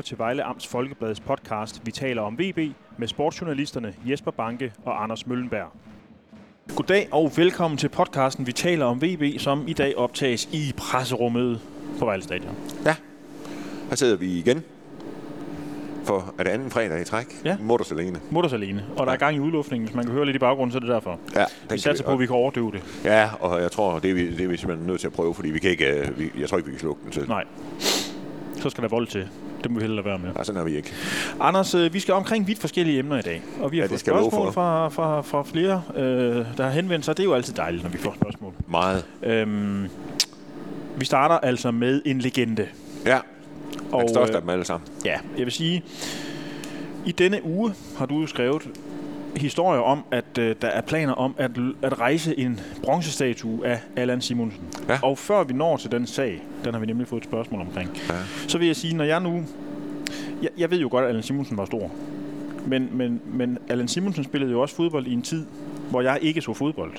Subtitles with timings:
[0.00, 2.58] lytter til Vejle Amts Folkebladets podcast Vi taler om VB
[2.98, 5.72] med sportsjournalisterne Jesper Banke og Anders Møllenberg.
[6.76, 11.60] Goddag og velkommen til podcasten Vi taler om VB, som i dag optages i presserummet
[11.98, 12.56] på Vejle Stadion.
[12.84, 12.96] Ja,
[13.88, 14.62] her sidder vi igen
[16.04, 17.26] for er det anden fredag i træk.
[17.44, 17.56] Ja.
[17.60, 18.20] Mutters alene.
[18.30, 19.86] Mutters alene, og der er gang i udluftningen.
[19.86, 21.18] Hvis man kan høre lidt i baggrunden, så er det derfor.
[21.36, 22.82] Ja, Vi satser på, at vi kan overdøve det.
[23.04, 25.34] Ja, og jeg tror, det er, vi, det er vi simpelthen nødt til at prøve,
[25.34, 27.28] fordi vi kan ikke, uh, vi, jeg tror ikke, vi kan slukke den til.
[27.28, 27.44] Nej.
[28.56, 29.28] Så skal der vold til.
[29.62, 30.32] Det må vi hellere være med.
[30.34, 30.92] Nej, sådan er vi ikke.
[31.40, 33.42] Anders, øh, vi skal omkring vidt forskellige emner i dag.
[33.60, 36.02] Og vi har Ja, fået spørgsmål fra, fra, fra flere, øh,
[36.56, 37.16] der har henvendt sig.
[37.16, 38.52] Det er jo altid dejligt, når vi får spørgsmål.
[38.68, 39.04] Meget.
[39.22, 39.86] Øhm,
[40.96, 42.66] vi starter altså med en legende.
[43.06, 43.18] Ja,
[43.92, 44.88] Og, den største øh, af dem alle sammen.
[45.04, 45.84] Ja, jeg vil sige,
[47.06, 48.62] i denne uge har du skrevet
[49.36, 51.50] historier om, at øh, der er planer om at,
[51.82, 54.62] at rejse en bronzestatue af Allan Simonsen.
[54.88, 54.98] Ja.
[55.02, 57.90] Og før vi når til den sag, den har vi nemlig fået et spørgsmål omkring,
[58.08, 58.14] Ja.
[58.48, 59.42] så vil jeg sige, når jeg nu...
[60.42, 61.90] Jeg, jeg ved jo godt, at Allan Simonsen var stor.
[62.66, 65.46] Men, men, men Allan Simonsen spillede jo også fodbold i en tid,
[65.90, 66.92] hvor jeg ikke så fodbold.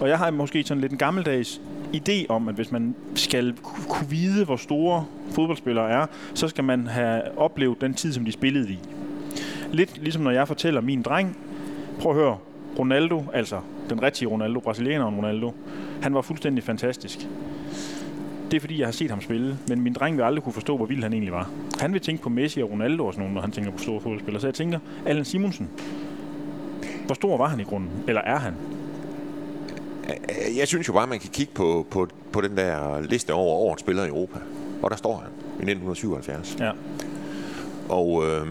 [0.00, 1.60] Og jeg har måske sådan lidt en gammeldags
[1.94, 6.64] idé om, at hvis man skal ku- kunne vide, hvor store fodboldspillere er, så skal
[6.64, 8.78] man have oplevet den tid, som de spillede i.
[9.72, 11.36] Lidt ligesom når jeg fortæller min dreng,
[12.00, 12.36] prøv at høre,
[12.78, 13.60] Ronaldo, altså
[13.90, 15.52] den rigtige Ronaldo, brasilianeren Ronaldo,
[16.02, 17.28] han var fuldstændig fantastisk.
[18.50, 20.76] Det er fordi, jeg har set ham spille, men min dreng vil aldrig kunne forstå,
[20.76, 21.50] hvor vild han egentlig var.
[21.80, 24.00] Han vil tænke på Messi og Ronaldo og sådan noget, når han tænker på store
[24.00, 24.40] fodboldspillere.
[24.40, 25.70] Så jeg tænker, Allan Simonsen,
[27.06, 27.90] hvor stor var han i grunden?
[28.08, 28.54] Eller er han?
[30.56, 33.80] Jeg synes jo bare, man kan kigge på, på, på den der liste over årets
[33.80, 34.38] spillere i Europa.
[34.82, 35.30] Og der står han
[35.68, 36.56] i 1977.
[36.60, 36.70] Ja.
[37.88, 38.46] Og øh,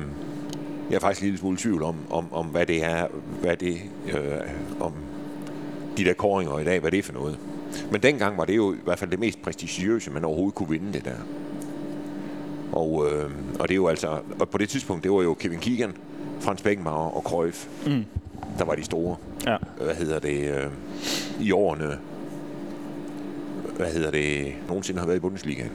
[0.90, 3.08] jeg er faktisk en lille smule i tvivl om, om, om hvad det er,
[3.42, 3.78] hvad det,
[4.14, 4.22] øh,
[4.80, 4.94] om
[5.98, 7.38] de der koringer i dag, hvad det er for noget.
[7.92, 10.94] Men dengang var det jo i hvert fald det mest prestigiøse, man overhovedet kunne vinde
[10.94, 11.16] det der.
[12.72, 15.60] Og, øh, og det er jo altså, og på det tidspunkt, det var jo Kevin
[15.60, 15.94] Keegan,
[16.40, 18.06] Frans Beckenbauer og Cruyff, Mm.
[18.60, 19.16] der var de store.
[19.48, 19.58] Ja.
[19.82, 20.66] Hvad hedder det, øh,
[21.42, 21.98] i årene,
[23.76, 25.72] hvad hedder det, nogensinde har været i Bundesligaen.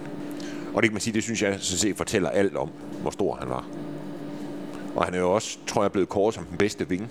[0.74, 2.70] Og det kan man sige, det synes jeg så set fortæller alt om,
[3.02, 3.66] hvor stor han var.
[4.96, 7.10] Og han er jo også, tror jeg, blevet kåret som den bedste ving,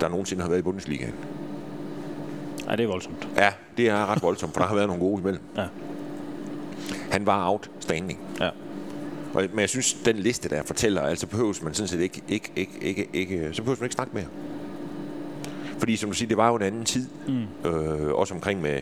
[0.00, 1.14] der nogensinde har været i Bundesligaen.
[2.70, 3.28] ja, det er voldsomt.
[3.36, 5.42] Ja, det er ret voldsomt, for der har været nogle gode imellem.
[5.56, 5.66] Ja.
[7.10, 8.20] Han var outstanding.
[8.40, 8.50] Ja.
[9.34, 12.52] Og, men jeg synes, den liste der fortæller, altså behøves man sådan set ikke, ikke,
[12.56, 14.26] ikke, ikke, ikke så behøves man ikke snakke mere.
[15.78, 17.06] Fordi som du siger, det var jo en anden tid.
[17.28, 17.70] Mm.
[17.70, 18.80] Øh, også omkring med,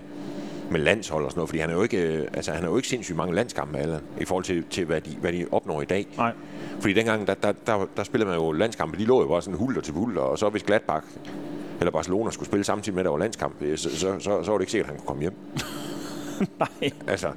[0.71, 1.49] med landshold og sådan noget.
[1.49, 4.01] Fordi han er jo ikke, øh, altså, han er jo ikke sindssygt mange landskampe, Allan,
[4.21, 6.07] i forhold til, til hvad, de, hvad de opnår i dag.
[6.17, 6.33] Nej.
[6.81, 8.99] Fordi dengang, der, der, der, der spillede man jo landskampe.
[8.99, 10.21] De lå jo bare sådan hulter til hulter.
[10.21, 11.07] Og så hvis Gladbach
[11.81, 14.51] eller Barcelona skulle spille samtidig med, at der var landskamp, øh, så, så, så, så
[14.51, 15.35] var det ikke sikkert, at han kunne komme hjem.
[16.81, 16.91] Nej.
[17.07, 17.29] Altså,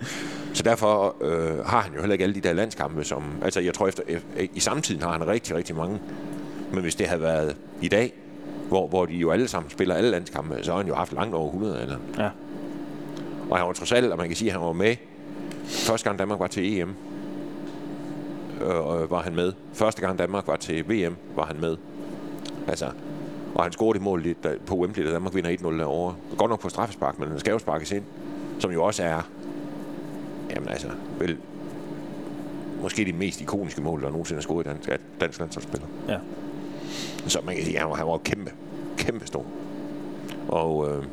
[0.54, 3.24] så derfor øh, har han jo heller ikke alle de der landskampe, som...
[3.42, 6.00] Altså, jeg tror, efter, efter, i samtiden har han rigtig, rigtig mange.
[6.74, 8.14] Men hvis det havde været i dag,
[8.68, 11.36] hvor, hvor de jo alle sammen spiller alle landskampe, så har han jo haft langt
[11.36, 11.98] over 100 eller.
[12.18, 12.30] Ja.
[13.52, 14.96] Og han var trods alt, og man kan sige, at han var med
[15.72, 16.96] første gang Danmark var til EM.
[18.62, 19.54] Øh, var han med.
[19.74, 21.78] Første gang Danmark var til VM, var han med.
[22.68, 22.86] Altså,
[23.56, 26.16] og han scorede et mål lidt på Wembley, da Danmark vinder 1-0 derovre.
[26.38, 28.04] Godt nok på straffespark, men den skal jo sparkes ind.
[28.60, 29.22] Som jo også er,
[30.50, 30.88] jamen altså,
[31.20, 31.38] vel,
[32.82, 35.88] måske de mest ikoniske mål, der nogensinde er scoret i dansk, af dansk landsholdsspiller.
[36.08, 36.18] Ja.
[37.28, 38.52] Så man kan sige, at han var, han var kæmpe,
[38.98, 39.46] kæmpe stor.
[40.48, 41.04] Og øh,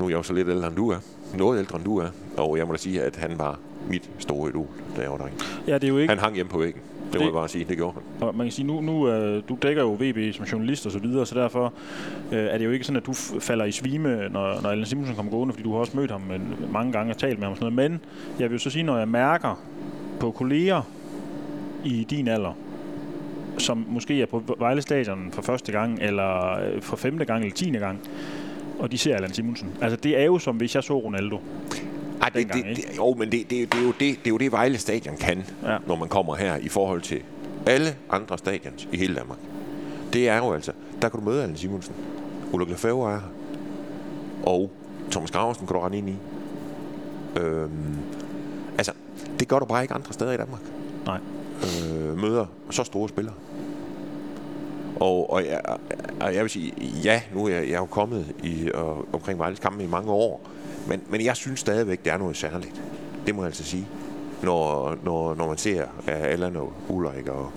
[0.00, 0.96] nu er jeg jo så lidt ældre end du er.
[1.38, 2.08] Noget ældre end du er.
[2.36, 3.58] Og jeg må da sige, at han var
[3.90, 5.36] mit store idol, da jeg var derinde.
[5.66, 6.10] ja, det er jo ikke...
[6.14, 6.82] Han hang hjemme på væggen.
[7.12, 8.28] Det må Det- jeg bare sige, det gjorde han.
[8.28, 10.98] Og man kan sige, nu, nu øh, du dækker jo VB som journalist og så
[10.98, 11.72] videre, så derfor
[12.32, 15.16] øh, er det jo ikke sådan, at du falder i svime, når, når Allan Simonsen
[15.16, 17.52] kommer gående, fordi du har også mødt ham men, mange gange og talt med ham
[17.52, 17.90] og sådan noget.
[17.90, 18.00] Men
[18.40, 19.60] jeg vil jo så sige, når jeg mærker
[20.20, 20.82] på kolleger
[21.84, 22.52] i din alder,
[23.58, 27.54] som måske er på Vejle Stadion for første gang, eller øh, for femte gang, eller
[27.54, 27.98] tiende gang,
[28.78, 29.68] og de ser Allan Simonsen.
[29.80, 31.38] Altså, det er jo som hvis jeg så Ronaldo.
[32.22, 34.30] Ej, det, dengang, det, det, jo, men det, det, det, er jo det, det er
[34.30, 35.76] jo det, Vejle Stadion kan, Ja.
[35.86, 37.20] når man kommer her i forhold til
[37.66, 39.38] alle andre stadions i hele Danmark.
[40.12, 41.94] Det er jo altså, der kan du møde Allen Simonsen.
[42.52, 43.26] Ulrik Lefebvre er her.
[44.42, 44.70] Og
[45.10, 46.14] Thomas Graversen kan du rende ind i.
[47.36, 47.70] Øhm,
[48.78, 48.92] altså,
[49.40, 50.60] det gør du bare ikke andre steder i Danmark.
[51.06, 51.18] Nej.
[51.62, 53.34] øh, møder så store spillere.
[55.00, 55.60] Og, og, jeg,
[56.20, 59.38] og jeg vil sige, ja, nu er jeg, jeg er jo kommet i, og, omkring
[59.38, 60.48] Vejles kampe i mange år,
[60.88, 62.82] men, men jeg synes stadigvæk, det er noget særligt.
[63.26, 63.88] Det må jeg altså sige.
[64.42, 67.50] Når, når, når man ser ja, Allan og Ulrik og,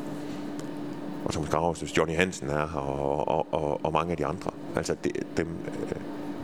[1.26, 4.52] og Thomas Graves, Johnny Hansen er her, og, og, og, og mange af de andre.
[4.76, 5.92] Altså, det, dem, øh,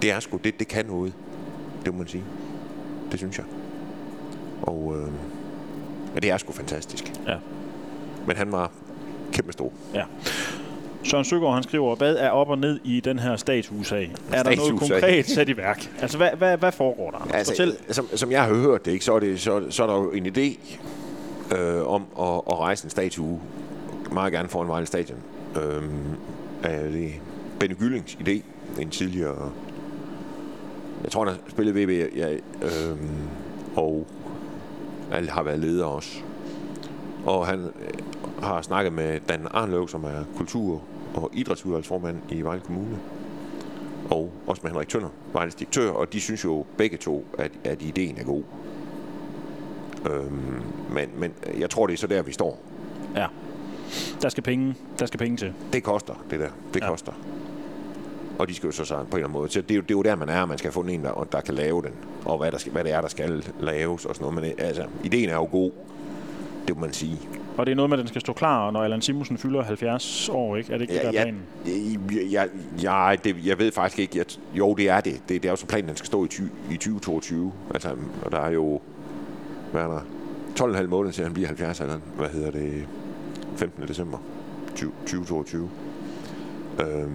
[0.02, 1.14] det er sgu, det, det kan noget.
[1.86, 2.24] Det må man sige.
[3.12, 3.46] Det synes jeg.
[4.62, 5.08] Og øh,
[6.14, 7.14] Men det er sgu fantastisk.
[7.28, 7.38] Ja.
[8.28, 8.72] Men han var
[9.32, 9.72] kæmpe stor.
[9.94, 10.04] Ja.
[11.06, 14.12] Søren Søgaard, han skriver, hvad er op og ned i den her statshusag?
[14.34, 15.92] Er der noget konkret sat i værk?
[16.02, 17.28] Altså, hvad, hvad, hvad foregår der?
[17.34, 17.78] Altså, Fortæl.
[17.90, 20.12] som, som jeg har hørt det, ikke, så, er det, så, så er der jo
[20.12, 20.78] en idé
[21.58, 23.42] øh, om at, at rejse en statue
[24.12, 25.18] meget gerne foran Vejle Stadion.
[25.56, 25.84] Øh,
[26.64, 27.12] er det
[27.60, 28.42] Benny Gyllings idé,
[28.82, 29.52] en tidligere...
[31.04, 32.98] Jeg tror, han har spillet VB, ja, øh,
[33.76, 34.08] og
[35.12, 36.18] han har været leder også.
[37.26, 40.82] Og han øh, har snakket med Dan Arnløv, som er kultur-
[41.16, 42.98] og idrætsudvalgsformand i Vejle Kommune.
[44.10, 47.82] Og også med Henrik Tønder, Vejles direktør, og de synes jo begge to, at, at
[47.82, 48.44] ideen er god.
[50.10, 52.60] Øhm, men, men jeg tror, det er så der, vi står.
[53.16, 53.28] Ja.
[54.22, 55.54] Der skal penge, der skal penge til.
[55.74, 56.50] Det koster, det der.
[56.74, 56.90] Det Ja.
[56.90, 57.12] koster.
[58.40, 59.50] Og de skal jo så sige på en eller anden måde.
[59.50, 60.46] Så det er jo, det er jo der, man er.
[60.46, 61.92] Man skal have fundet en, der, der kan lave den.
[62.26, 64.42] Og hvad, der skal, hvad det er, der skal laves og sådan noget.
[64.58, 65.72] Men altså, ideen er jo god.
[66.68, 67.20] Det må man sige.
[67.58, 70.30] Og det er noget med, at den skal stå klar, når Allan Simonsen fylder 70
[70.30, 70.74] år, ikke?
[70.74, 71.42] Er det ikke det, der er planen?
[72.12, 72.50] jeg, jeg,
[72.84, 74.18] jeg, det, jeg ved faktisk ikke.
[74.18, 75.14] Jeg, jo, det er det.
[75.14, 75.42] det.
[75.44, 77.54] Det er jo så planen, den skal stå i, 20, i 2022.
[77.74, 77.90] Altså,
[78.22, 78.82] og der er jo...
[79.72, 80.02] Hvad er der?
[80.60, 82.88] 12,5 måneder til han bliver 70 eller hvad hedder det?
[83.58, 83.88] 15.
[83.88, 84.18] december
[84.76, 85.70] 20, 2022.
[86.80, 87.12] Øhm,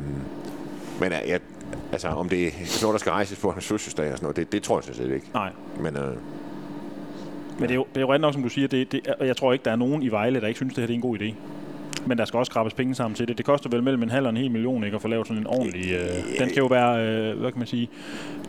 [1.00, 1.40] men jeg,
[1.92, 2.50] altså, om det er
[2.82, 4.96] noget, der skal rejses på hans fødselsdag og sådan noget, det, det tror jeg sådan
[4.96, 5.30] set ikke.
[5.34, 5.52] Nej.
[5.80, 6.16] Men øh,
[7.60, 9.26] Men det er jo, det er jo ret nok, som du siger, det, det, og
[9.26, 10.96] jeg tror ikke, der er nogen i Vejle, der ikke synes, det her det er
[10.96, 11.34] en god idé.
[12.06, 13.38] Men der skal også skrabes penge sammen til det.
[13.38, 15.40] Det koster vel mellem en halv og en hel million, ikke, at få lavet sådan
[15.40, 15.92] en ordentlig...
[15.92, 17.90] Øh, den skal jo være, øh, hvad kan man sige,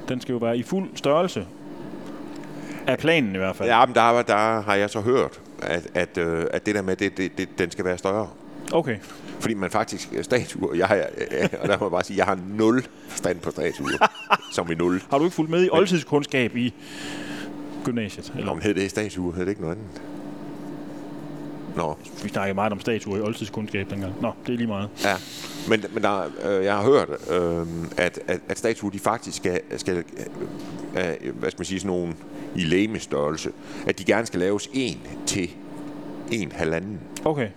[0.10, 1.46] den skal jo være i fuld størrelse.
[2.88, 3.70] Af planen i hvert fald.
[3.70, 6.96] ja, men der, der har jeg så hørt, at, at, øh, at det der med,
[6.96, 8.28] det, det, det, den skal være større.
[8.74, 8.98] Okay.
[9.40, 12.26] Fordi man faktisk øh, statuer, jeg har, øh, og der må jeg bare sige, jeg
[12.26, 14.12] har nul stand på statuer,
[14.56, 15.02] som i nul.
[15.10, 16.74] Har du ikke fulgt med i oldtidskundskab i
[17.86, 18.34] gymnasiet?
[18.38, 20.02] Eller, Om hed det statuer, hed det ikke noget andet?
[21.76, 24.14] Nå, vi snakkede meget om statuer i oldtidskundskab dengang.
[24.22, 24.90] Nå, det er lige meget.
[25.04, 25.16] ja.
[25.70, 27.68] Men, men der, øh, jeg har hørt, øh,
[27.98, 31.98] at, at, at statuer, de faktisk skal, skal øh, øh, hvad skal man sige, sådan
[31.98, 32.14] nogle
[32.56, 33.52] i lægemestørrelse,
[33.88, 35.50] at de gerne skal laves en til
[36.32, 37.00] en halvanden.
[37.26, 37.48] Okay.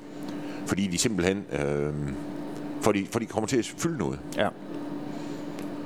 [0.67, 1.93] Fordi de simpelthen, øh,
[2.81, 4.19] for, de, for de kommer til at fylde noget.
[4.37, 4.49] Ja.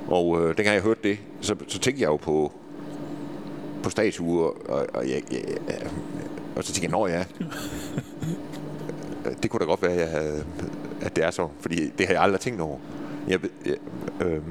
[0.07, 2.51] Og øh, dengang jeg hørte det, så, så tænkte jeg jo på,
[3.83, 5.43] på statuer, og, og, jeg, jeg,
[6.55, 7.25] og så tænkte jeg, nå ja,
[9.43, 10.43] det kunne da godt være, jeg havde,
[11.01, 12.77] at det er så, fordi det har jeg aldrig tænkt over.
[13.27, 13.75] Jeg, jeg,
[14.21, 14.41] øh,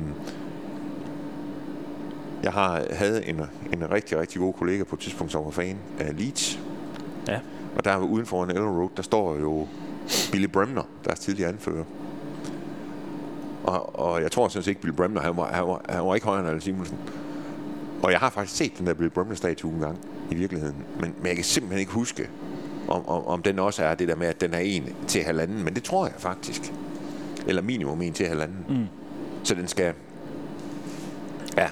[2.42, 3.40] jeg har, havde en,
[3.72, 6.58] en rigtig, rigtig god kollega på et tidspunkt, som var fan af Leeds.
[7.28, 7.40] Ja.
[7.76, 9.66] Og der uden for en Ellen Road, der står jo
[10.32, 11.84] Billy Bremner, der er tidligere anfører.
[13.64, 16.14] Og, og jeg tror sådan set ikke, Billy Bremner, han var, han var, han var
[16.14, 16.98] ikke højere end Allan Simonsen.
[18.02, 19.98] Og jeg har faktisk set den der Billy Bremner-statue en gang
[20.30, 20.76] i virkeligheden.
[21.00, 22.28] Men, men jeg kan simpelthen ikke huske,
[22.88, 25.64] om, om, om den også er det der med, at den er en til halvanden.
[25.64, 26.72] Men det tror jeg faktisk.
[27.46, 28.56] Eller minimum en til halvanden.
[28.68, 28.86] Mm.
[29.42, 29.92] Så den skal...
[31.56, 31.68] Ja.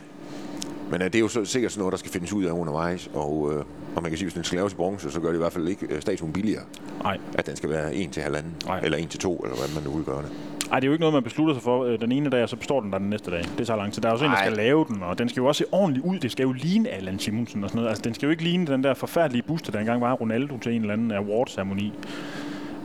[0.91, 3.11] Men øh, det er jo så, sikkert sådan noget, der skal findes ud af undervejs.
[3.15, 3.65] Og, øh,
[3.97, 5.53] og man kan sige, hvis den skal laves i bronze, så gør det i hvert
[5.53, 6.63] fald ikke øh, statuen billigere.
[7.03, 7.19] Nej.
[7.35, 8.55] At den skal være en til halvanden.
[8.67, 8.81] Nej.
[8.83, 10.31] Eller en til to, eller hvad man nu vil gøre det.
[10.73, 12.49] Ej, det er jo ikke noget, man beslutter sig for øh, den ene dag, og
[12.49, 13.45] så består den der den næste dag.
[13.59, 14.03] Det tager lang tid.
[14.03, 14.45] Der er jo så en, der Ej.
[14.45, 16.19] skal lave den, og den skal jo også se ordentligt ud.
[16.19, 17.89] Det skal jo ligne Allan Simonsen og sådan noget.
[17.89, 20.73] Altså, den skal jo ikke ligne den der forfærdelige buste, der engang var Ronaldo til
[20.73, 21.93] en eller anden award-ceremoni.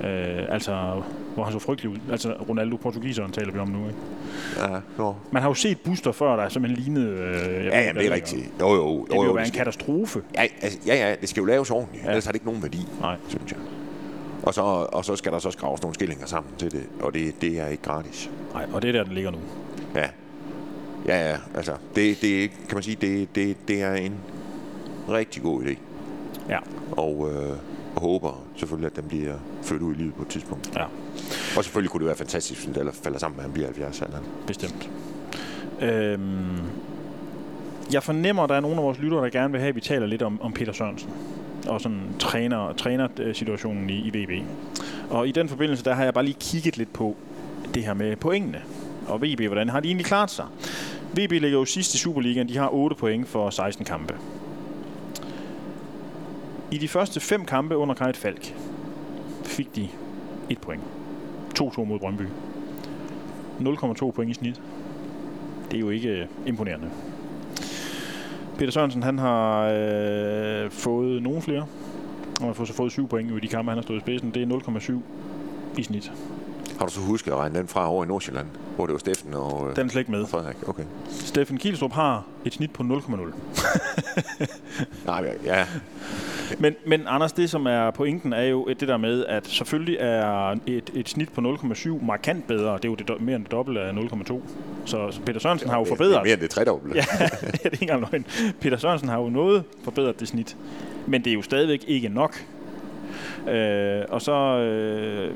[0.04, 1.02] Øh, altså,
[1.34, 1.98] hvor han så frygtelig ud.
[2.12, 4.00] Altså, Ronaldo, portugiseren, taler vi om nu, ikke?
[4.60, 5.16] Ja, nå.
[5.32, 7.12] Man har jo set buster før, der simpelthen lignede...
[7.12, 8.52] Øh, ved Ja, jamen, det er rigtigt.
[8.60, 10.22] Jo, jo, jo, Det vil jo jo, være en skal, katastrofe.
[10.36, 12.04] ja, altså, ja, ja, det skal jo laves ordentligt.
[12.04, 12.10] Ja.
[12.10, 13.16] Ellers har det ikke nogen værdi, Nej.
[13.28, 13.60] synes jeg.
[14.44, 17.42] Og så, og så skal der så skraves nogle skillinger sammen til det, og det,
[17.42, 18.30] det er ikke gratis.
[18.54, 19.38] Nej, og det er der, den ligger nu.
[19.96, 20.10] Ja.
[21.08, 24.16] Ja, ja, altså, det, det er kan man sige, det, det, det er en
[25.10, 25.76] rigtig god idé.
[26.50, 26.58] Ja,
[26.92, 27.50] Og, øh,
[27.96, 30.72] og håber selvfølgelig, at den bliver ført ud i livet på et tidspunkt.
[30.76, 30.84] ja,
[31.58, 34.02] Og selvfølgelig kunne det være fantastisk, hvis den falder sammen med, at han bliver 70
[34.02, 34.90] eller bestemt.
[35.82, 36.58] Øhm,
[37.94, 39.82] jeg fornemmer, at der er nogle af vores lyttere, der gerne vil have, at vi
[39.82, 41.10] taler lidt om, om Peter Sørensen
[41.68, 44.46] og sådan træner, trænersituationen i, i VB.
[45.10, 47.16] Og i den forbindelse, der har jeg bare lige kigget lidt på
[47.74, 48.62] det her med pointene.
[49.08, 50.46] Og VB, hvordan har de egentlig klaret sig?
[51.12, 52.50] VB ligger jo sidst i Superligaen.
[52.50, 54.16] De har 8 point for 16 kampe.
[56.72, 58.56] I de første fem kampe under Kajt Falk
[59.44, 59.88] fik de
[60.50, 60.82] 1 point.
[61.60, 62.24] 2-2 mod Brøndby.
[63.60, 64.62] 0,2 point i snit.
[65.72, 66.90] Det er jo ikke øh, imponerende.
[68.62, 71.66] Peter Sørensen, han har øh, fået nogle flere.
[72.42, 74.32] Og har fået, så fået 7 point i de kampe, han har stået i spidsen.
[74.32, 75.00] Det er
[75.78, 76.12] 0,7 i snit.
[76.80, 79.34] Har du så husket at regne den fra over i Nordsjælland, hvor det var Steffen
[79.34, 80.26] og, øh, Den er slet ikke med.
[80.28, 80.70] Frederik?
[80.70, 80.84] Okay.
[81.10, 83.34] Steffen Kielstrup har et snit på 0,0.
[85.06, 85.66] Nej, ja.
[86.60, 90.56] Men, men Anders, det som er pointen er jo det der med, at selvfølgelig er
[90.68, 92.74] et, et snit på 0,7 markant bedre.
[92.78, 94.40] Det er jo det, mere end det dobbelte af 0,2.
[94.86, 96.24] Så, Peter Sørensen har jo Det er forbedret.
[96.24, 96.98] mere end det tredobbelte.
[97.12, 98.26] Ja, det er ikke engang løgn.
[98.62, 100.58] Peter Sørensen har jo noget forbedret det snit.
[101.08, 102.46] Men det er jo stadigvæk ikke nok.
[103.50, 105.32] Øh, og så øh,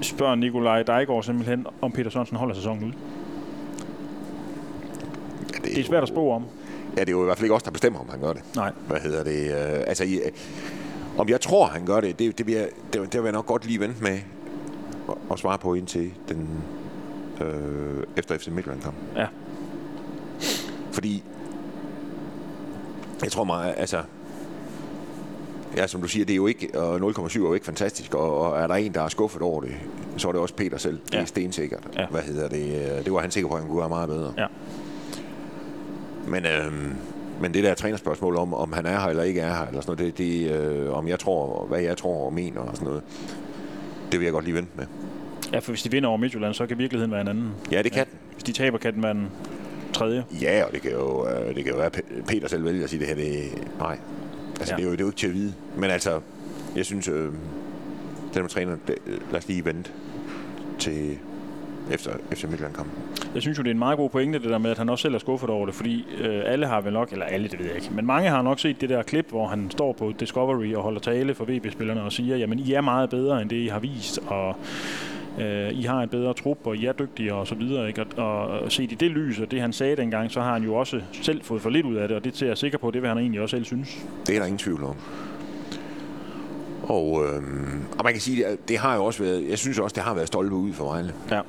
[0.00, 2.92] spørger Nikolaj Dejgaard simpelthen, om Peter Sørensen holder sæsonen ud.
[5.64, 6.44] Ja, Det er svært at spå om.
[6.96, 8.42] Ja, det er jo i hvert fald ikke os, der bestemmer, om han gør det.
[8.56, 8.72] Nej.
[8.88, 9.50] Hvad hedder det?
[9.50, 10.20] Øh, altså, i,
[11.18, 13.46] om jeg tror, han gør det, det, det, vil jeg, det, det vil jeg nok
[13.46, 14.18] godt lige vente med
[15.08, 16.48] at, at svare på indtil den
[17.40, 18.94] øh, efter FC Midtjylland-kamp.
[19.16, 19.26] Ja.
[20.92, 21.24] Fordi
[23.22, 23.98] jeg tror meget, altså
[25.76, 28.38] Ja, som du siger, det er jo ikke, og 0,7 er jo ikke fantastisk, og,
[28.40, 29.70] og er der en, der er skuffet over det,
[30.16, 30.98] så er det også Peter selv.
[31.06, 31.20] Det Ja.
[31.20, 31.88] er stensikkert.
[31.96, 32.06] Ja.
[32.10, 32.96] Hvad hedder det?
[32.98, 34.32] øh, Det var han sikker på, at han kunne gøre meget bedre.
[34.38, 34.46] Ja.
[36.32, 36.94] Men, øhm,
[37.40, 39.96] men det der trænerspørgsmål om, om han er her eller ikke er her, eller sådan
[39.98, 43.02] noget, det, det øh, om jeg tror, hvad jeg tror og mener og sådan noget,
[44.12, 44.84] det vil jeg godt lige vente med.
[45.52, 47.50] Ja, for hvis de vinder over Midtjylland, så kan virkeligheden være en anden.
[47.72, 48.14] Ja, det kan den.
[48.32, 49.28] Hvis de taber, kan den være en
[49.92, 50.24] tredje.
[50.42, 52.90] Ja, og det kan jo, øh, det kan jo være, Pe- Peter selv vælger at
[52.90, 53.44] sige, det her, det
[53.78, 53.98] nej.
[54.60, 54.76] Altså, Ja.
[54.76, 54.76] ja.
[54.76, 55.54] det, er jo, det er jo ikke til at vide.
[55.76, 56.20] Men altså,
[56.76, 57.24] jeg synes, øh,
[58.34, 58.94] den med træner, det,
[59.30, 59.90] lad os lige vente
[60.78, 61.18] til
[61.90, 62.92] efter, efter Midtjylland-kampen.
[63.34, 65.02] Jeg synes jo, det er en meget god pointe, det der med, at han også
[65.02, 67.66] selv er skuffet over det, fordi øh, alle har vel nok, eller alle, det ved
[67.66, 70.74] jeg ikke, men mange har nok set det der klip, hvor han står på Discovery
[70.74, 73.66] og holder tale for VB-spillerne og siger, jamen I er meget bedre end det, I
[73.66, 74.56] har vist, og
[75.40, 78.04] øh, I har en bedre trup, og I er dygtige og så videre, ikke?
[78.16, 80.74] Og, og set i det lys, og det han sagde dengang, så har han jo
[80.74, 83.02] også selv fået for lidt ud af det, og det er jeg sikker på, det
[83.02, 84.06] vil han egentlig også selv synes.
[84.26, 84.96] Det er der ingen tvivl om.
[86.82, 89.94] Og, øhm, og man kan sige, at det har jo også været, jeg synes også,
[89.94, 91.14] det har været stolpe ud for Vejle.
[91.30, 91.40] Ja.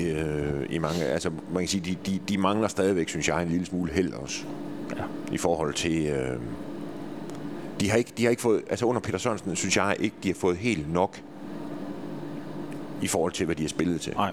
[0.00, 3.48] Øh, i mange, altså man kan sige, de, de, de mangler stadigvæk, synes jeg, en
[3.48, 4.44] lille smule held også.
[4.96, 5.02] Ja.
[5.32, 6.36] I forhold til, øh,
[7.80, 10.28] de har ikke, de har ikke fået, altså under Peter Sørensen, synes jeg ikke, de
[10.28, 11.20] har fået helt nok
[13.02, 14.12] i forhold til, hvad de har spillet til.
[14.12, 14.30] Nej.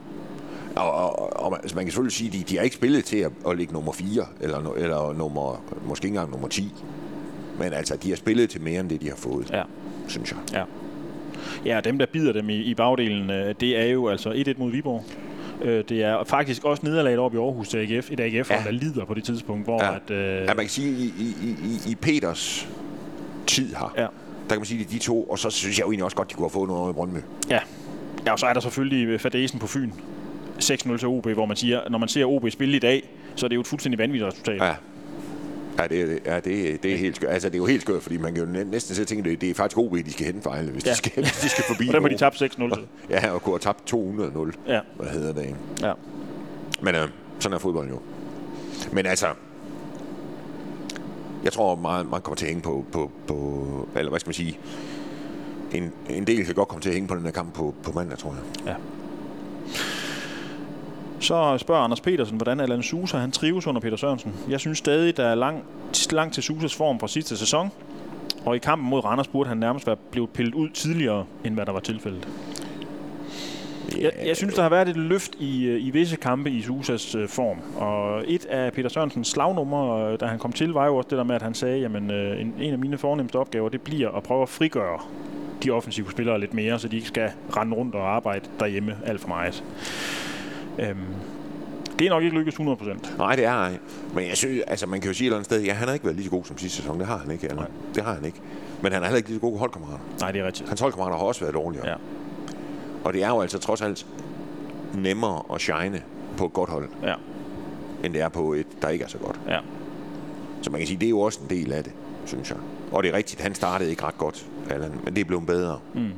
[0.75, 3.17] Og, og, og altså, man kan selvfølgelig sige, at de, de har ikke spillet til
[3.17, 6.73] at, at ligge nummer 4, eller, eller nummer, måske ikke engang nummer 10.
[7.59, 9.63] Men altså, de har spillet til mere end det, de har fået, Ja.
[10.07, 10.39] synes jeg.
[10.53, 10.63] Ja.
[11.65, 14.71] Ja, dem, der bider dem i, i bagdelen, øh, det er jo altså 1-1 mod
[14.71, 15.03] Viborg.
[15.63, 18.11] Øh, det er faktisk også nederlaget op i Aarhus til AGF.
[18.11, 18.61] Et AGF, ja.
[18.65, 19.95] Der lider på det tidspunkt, hvor Ja.
[19.95, 20.11] at...
[20.11, 21.47] Øh, Ja, man kan sige, i, i,
[21.87, 22.67] i, i Peters
[23.47, 24.01] tid her, Ja.
[24.01, 24.07] der
[24.49, 26.29] kan man sige, det er de to, og så synes jeg jo egentlig også godt,
[26.29, 27.17] de kunne have fået noget i Brøndby.
[27.49, 27.59] ja.
[28.25, 29.91] ja, og så er der selvfølgelig øh, fadesen på Fyn.
[30.63, 33.47] 6-0 til OB, hvor man siger, når man ser OB spille i dag, så er
[33.47, 34.61] det jo et fuldstændig vanvittigt resultat.
[34.61, 34.73] Ja.
[35.79, 37.31] Ja, det, ja, det, det er helt skørt.
[37.31, 39.41] Altså, det er jo helt skørt, fordi man kan jo næ- næsten så tænke, det,
[39.41, 40.89] det er faktisk OB, de skal hente fejle, hvis, Ja.
[40.89, 40.93] ja.
[40.93, 41.87] de, skal, hvis de skal forbi.
[41.87, 42.39] Og der må de tabe 6-0
[42.75, 42.85] til.
[43.09, 44.71] Ja, og kunne have tabt 200-0.
[44.71, 45.41] Ja, Hvad hedder det?
[45.41, 45.55] ikke?
[45.81, 45.93] ja.
[46.81, 47.07] Men øh,
[47.39, 47.99] sådan er fodbold jo.
[48.91, 49.27] Men altså,
[51.43, 54.33] jeg tror meget, man kommer til at hænge på, på, på eller hvad skal man
[54.33, 54.59] sige,
[55.73, 57.91] en, en del kan godt komme til at hænge på den her kamp på, på
[57.91, 58.75] mandag, tror jeg.
[61.23, 64.33] Så spørger Anders Petersen, hvordan Allan Susa han trives under Peter Sørensen.
[64.49, 65.63] Jeg synes stadig, der er lang,
[66.33, 67.71] til Susas form fra sidste sæson.
[68.45, 71.65] Og i kampen mod Randers burde han nærmest være blevet pillet ud tidligere, end hvad
[71.65, 72.27] der var tilfældet.
[73.97, 77.15] Jeg, jeg synes, der har været et løft i, øh, i visse kampe i Susas
[77.15, 77.57] øh, form.
[77.77, 81.17] Og et af Peter Sørensens slagnumre, øh, da han kom til, var jo også det
[81.17, 84.11] der med, at han sagde, jamen øh, en, en af mine fornemmeste opgaver, det bliver
[84.11, 84.99] at prøve at frigøre
[85.63, 89.21] de offensive spillere lidt mere, så de ikke skal rende rundt og arbejde derhjemme alt
[89.21, 89.63] for meget.
[90.79, 90.97] Øhm,
[91.99, 93.17] det er nok ikke lykkedes 100%.
[93.17, 93.77] Nej, det er ej.
[94.13, 95.93] Men jeg synes, altså man kan jo sige et eller andet sted, ja, han har
[95.93, 96.99] ikke været lige så god som sidste sæson.
[96.99, 97.61] Det har han ikke, eller?
[97.61, 97.71] Nej.
[97.95, 98.41] Det har han ikke.
[98.81, 99.99] Men han er heller ikke lige så god holdkammerater.
[100.19, 100.69] Nej, det er rigtigt.
[100.69, 101.87] Hans holdkammerater har også været dårligere.
[101.89, 101.95] Ja.
[103.03, 104.05] Og det er jo altså trods alt
[104.93, 106.01] nemmere at shine
[106.37, 107.13] på et godt hold, Ja,
[108.03, 109.39] end det er på et, der ikke er så godt.
[109.47, 109.59] ja.
[110.61, 111.93] Så man kan sige, det er jo også en del af det,
[112.25, 112.57] synes jeg.
[112.91, 115.79] Og det er rigtigt, han startede ikke ret godt, Allan, men det er blevet bedre.
[115.93, 116.09] Mm.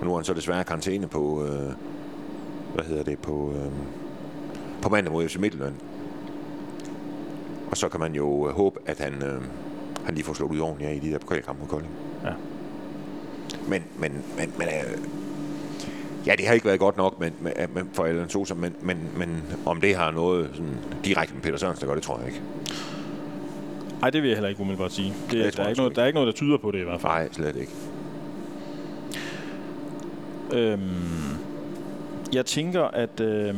[0.00, 1.72] Og nu er han så desværre karantæne på, øh,
[2.76, 3.72] hvad hedder det, på, øh,
[4.82, 5.74] på mandag mod FC Midtjylland.
[7.70, 9.42] Og så kan man jo øh, håbe, at han, øh,
[10.04, 11.92] han lige får slået ud ordentligt i de der pokalkampe mod Kolding.
[12.24, 12.32] Ja.
[13.68, 14.98] Men, men, men, men øh,
[16.26, 17.32] ja, det har ikke været godt nok men,
[17.74, 21.56] men, for Allan Sosa, men, men, men om det har noget sådan, direkte med Peter
[21.58, 22.42] Sørensen, der gør det, tror jeg ikke.
[24.02, 25.14] Ej, det vil jeg heller ikke umiddelbart sige.
[25.30, 26.82] Det, Det der, er ikke noget, der er ikke noget, der tyder på det i
[26.82, 27.12] hvert fald.
[27.12, 27.72] Nej, slet ikke.
[30.52, 30.80] Øhm,
[32.32, 33.56] jeg tænker, at øhm,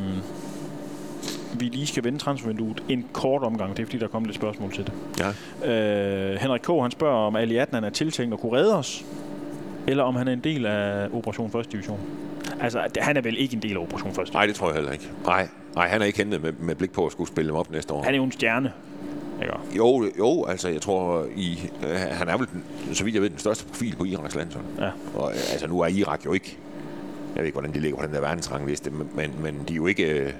[1.55, 3.77] vi lige skal vende transfervinduet en kort omgang.
[3.77, 4.93] Det er fordi, der er kommet lidt spørgsmål til det.
[5.65, 6.33] Ja.
[6.33, 6.67] Øh, Henrik K.
[6.67, 9.05] han spørger, om Ali Adnan er tiltænkt at kunne redde os,
[9.87, 11.73] eller om han er en del af Operation 1.
[11.73, 12.01] Division.
[12.61, 14.33] Altså, han er vel ikke en del af Operation 1.
[14.33, 15.09] Nej, det tror jeg heller ikke.
[15.25, 17.71] Nej, nej han er ikke hentet med, med blik på at skulle spille dem op
[17.71, 18.03] næste år.
[18.03, 18.73] Han er jo en stjerne.
[19.43, 19.55] Ikke?
[19.77, 23.31] Jo, jo, altså jeg tror, i, øh, han er vel, den, så vidt jeg ved,
[23.31, 24.65] den største profil på Iraks landshold.
[24.79, 24.91] Ja.
[25.15, 26.59] Og øh, altså nu er Irak jo ikke,
[27.35, 29.77] jeg ved ikke, hvordan de ligger på den der verdensrangliste, men, men, men de er
[29.77, 30.33] jo ikke, øh,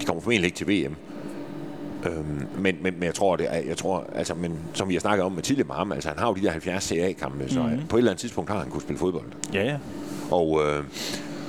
[0.00, 0.96] de kommer formentlig ikke til VM.
[2.06, 5.00] Øhm, men, men, men jeg tror, det er, jeg tror, altså, men som vi har
[5.00, 7.62] snakket om med tidligere med ham, altså han har jo de der 70 CA-kampe, så
[7.62, 7.86] mm-hmm.
[7.86, 9.26] på et eller andet tidspunkt har han kunne spille fodbold.
[9.54, 9.76] Ja, ja.
[10.30, 10.84] Og, øh,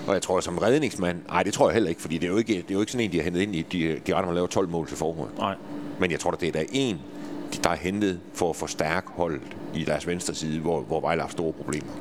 [0.07, 2.37] og jeg tror, som redningsmand, nej, det tror jeg heller ikke, fordi det er jo
[2.37, 4.25] ikke, det er jo ikke sådan en, de har hentet ind i, de, de retter,
[4.25, 5.29] man laver 12 mål til forhånd.
[5.37, 5.55] Nej.
[5.99, 6.99] Men jeg tror, at det er der en,
[7.63, 9.41] der er hentet for at forstærke holdet
[9.75, 11.91] i deres venstre side, hvor, hvor Vejle har store problemer.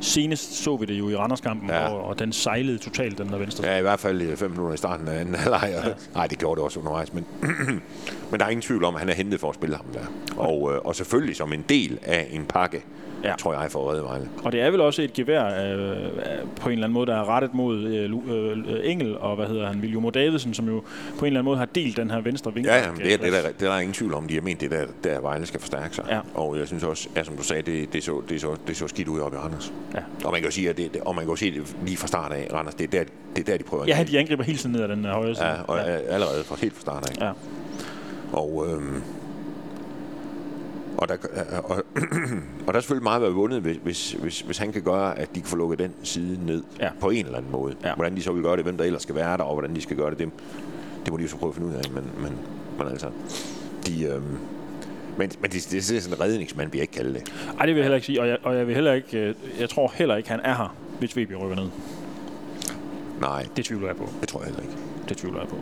[0.00, 1.88] Senest så vi det jo i Randerskampen, Ja.
[1.88, 3.66] og, og den sejlede totalt, den der venstre.
[3.66, 5.72] Ja, i hvert fald i fem minutter i starten af anden halvleg.
[5.84, 5.92] Ja.
[6.14, 7.26] Nej, det gjorde det også undervejs, men,
[8.30, 10.00] men der er ingen tvivl om, at han er hentet for at spille ham der.
[10.36, 12.84] Og, øh, og selvfølgelig som en del af en pakke,
[13.24, 13.34] ja.
[13.38, 14.28] Tror jeg, for redde Vejle.
[14.44, 16.08] Og det er vel også et gevær øh, øh,
[16.56, 19.46] på en eller anden måde, der er rettet mod øh, Lu- øh, Engel og, hvad
[19.46, 20.80] hedder han, William Davidsen, som jo
[21.18, 22.72] på en eller anden måde har delt den her venstre vinkel.
[22.72, 24.28] Ja, ja men det, er, det, er der, det er der ingen tvivl om.
[24.28, 26.04] De har ment, det der, der Vejle skal forstærke sig.
[26.10, 26.20] Ja.
[26.34, 28.88] Og jeg synes også, ja, som du sagde, det, det, så, det, så, det så
[28.88, 29.72] skidt ud oppe i Randers.
[29.94, 30.00] Ja.
[30.24, 31.96] Og man kan jo sige, at det, det, og man kan jo se det lige
[31.96, 33.04] fra start af, Randers, det er der,
[33.36, 35.10] det er der de prøver at Ja, de angriber hele tiden ned ad den øh,
[35.10, 35.46] højre side.
[35.46, 35.82] Ja, og ja.
[35.84, 37.26] allerede fra helt fra start af.
[37.26, 37.32] ja.
[38.32, 39.02] Og, øhm,
[40.98, 41.16] og, der,
[41.64, 41.76] og,
[42.66, 45.18] og der er selvfølgelig meget at være vundet, hvis, hvis, hvis, hvis han kan gøre,
[45.18, 46.88] at de kan få lukket den side ned Ja.
[47.00, 47.74] på en eller anden måde.
[47.84, 47.94] Ja.
[47.94, 49.80] Hvordan de så vil gøre det, hvem der ellers skal være der, og hvordan de
[49.80, 50.30] skal gøre det, det,
[51.04, 51.90] det må de jo så prøve at finde ud af.
[51.90, 52.32] Men, men,
[52.78, 53.06] men altså,
[53.86, 54.04] de...
[54.04, 54.22] Øhm,
[55.18, 57.32] men, men det, det er sådan en redningsmand, vi ikke kalde det.
[57.60, 59.34] Ej, det vil jeg heller ikke sige, og jeg, og jeg vil heller ikke, øh,
[59.60, 61.68] jeg tror heller ikke, han er her, hvis VB rykker ned.
[63.20, 64.08] Nej, Det tvivler jeg på.
[64.20, 64.74] det tror jeg heller ikke.
[65.08, 65.56] Det tvivler jeg på.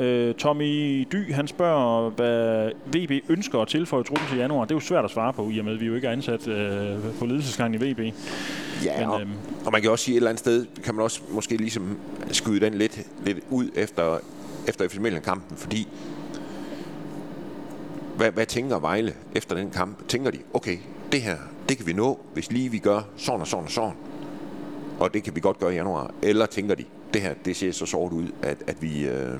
[0.00, 4.64] Øh, Tommy Dy, han spørger, hvad VB ønsker at tilføje truppen til januar.
[4.64, 6.12] Det er jo svært at svare på, i og med, at vi jo ikke er
[6.12, 7.98] ansat øh, på ledelsesgangen i VB.
[8.84, 9.30] Ja, Men, og, øhm,
[9.66, 11.98] og man kan også sige, et eller andet sted, kan man også måske ligesom
[12.30, 14.18] skyde den lidt, lidt ud efter,
[14.68, 15.88] efter FC kampen fordi
[18.16, 20.08] hvad, hvad tænker Vejle efter den kamp?
[20.08, 20.76] Tænker de, okay,
[21.12, 21.36] det her,
[21.68, 23.92] det kan vi nå, hvis lige vi gør sådan og sådan og sådan,
[24.98, 26.10] og det kan vi godt gøre i januar.
[26.22, 26.84] Eller tænker de,
[27.14, 29.08] det her, det ser så sort ud, at, at vi...
[29.08, 29.38] Øh,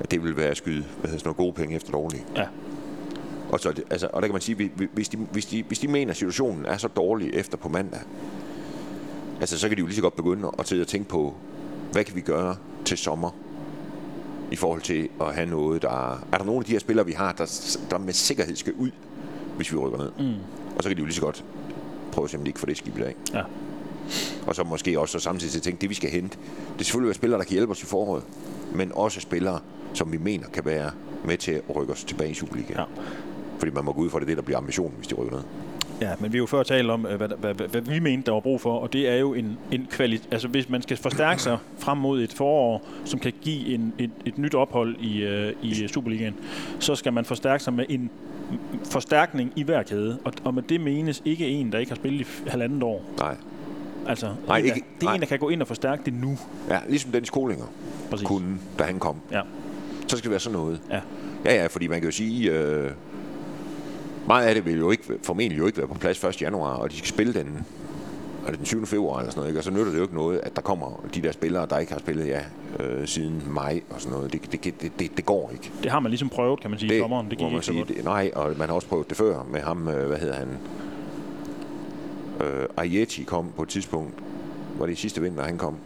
[0.00, 2.24] at det vil være at skyde hvad hedder sådan noget, gode penge efter dårlige.
[2.36, 2.46] Ja.
[3.50, 6.10] Og, så, altså, og der kan man sige, hvis- de, hvis, de, hvis de mener,
[6.10, 8.00] at situationen er så dårlig efter på mandag,
[9.40, 11.34] altså, så kan de jo lige så godt begynde at sidde og tænke på,
[11.92, 13.30] hvad kan vi gøre til sommer
[14.50, 16.12] i forhold til at have noget, der...
[16.32, 18.90] Er der nogle af de her spillere, vi har, der, der med sikkerhed skal ud,
[19.56, 20.10] hvis vi rykker ned?
[20.18, 20.34] Mm.
[20.76, 21.44] Og så kan de jo lige så godt
[22.12, 23.14] prøve at se, om de ikke får det skibet af.
[23.32, 23.42] Ja.
[24.46, 26.38] Og så måske også så samtidig tænke, det vi skal hente,
[26.74, 28.22] det er selvfølgelig være spillere, der kan hjælpe os i foråret,
[28.74, 29.60] men også spillere,
[29.94, 30.90] som vi mener kan være
[31.24, 32.78] med til at rykke os tilbage i Superligaen.
[32.78, 32.84] Ja.
[33.58, 35.42] Fordi man må gå ud fra det, det der bliver ambitionen, hvis de rykker ned.
[36.00, 38.26] Ja, men vi har jo før talt om, øh, hvad, hvad, hvad, hvad vi mente,
[38.26, 40.28] der var brug for, og det er jo en, en kvalitet.
[40.30, 44.10] Altså, hvis man skal forstærke sig frem mod et forår, som kan give en, et,
[44.26, 46.34] et nyt ophold i, øh, i Superligaen,
[46.78, 48.10] så skal man forstærke sig med en
[48.84, 50.18] forstærkning i hver kæde.
[50.24, 53.02] Og, og med det menes ikke en, der ikke har spillet i halvandet år.
[53.18, 53.36] Nej.
[54.06, 55.14] Altså, Nej, en, ikke- det er nej.
[55.14, 56.38] en, der kan gå ind og forstærke det nu.
[56.70, 57.64] Ja, ligesom Dennis Kolinger
[58.10, 58.26] Præcis.
[58.28, 59.16] kunne, da han kom.
[59.32, 59.40] Ja,
[60.10, 60.80] Så skal det være sådan noget.
[60.90, 61.00] ja.
[61.44, 62.90] Ja, ja, fordi man kan jo sige, øh,
[64.26, 66.42] meget af det vil jo ikke, formentlig jo ikke være på plads 1.
[66.42, 67.66] januar, og de skal spille den,
[68.46, 68.86] er det den 7.
[68.86, 69.60] februar eller sådan noget, ikke?
[69.60, 71.92] og så nytter det jo ikke noget, at der kommer de der spillere, der ikke
[71.92, 72.40] har spillet ja,
[72.80, 74.32] øh, siden maj og sådan noget.
[74.32, 75.72] Det, det, det, det, det går ikke.
[75.82, 77.30] Det har man ligesom prøvet, kan man sige, i sommeren.
[77.30, 77.78] Det gik ikke så sige.
[77.78, 77.88] godt.
[77.88, 80.48] Det, nej, og man har også prøvet det før med ham, øh, hvad hedder han?
[82.40, 84.14] Øh, Ayeti kom på et tidspunkt,
[84.78, 85.76] var det i sidste vinter, han kom?